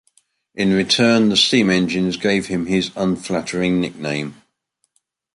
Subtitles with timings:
[0.55, 4.41] In return, the steam engines gave him his unflattering nickname.